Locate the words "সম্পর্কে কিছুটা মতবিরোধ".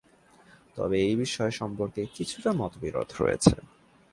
1.59-3.09